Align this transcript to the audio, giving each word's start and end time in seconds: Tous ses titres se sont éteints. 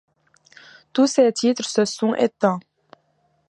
Tous 0.93 1.05
ses 1.05 1.31
titres 1.31 1.69
se 1.69 1.85
sont 1.85 2.15
éteints. 2.15 2.59